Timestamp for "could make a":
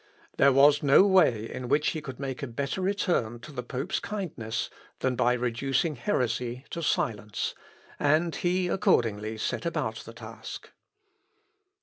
2.01-2.47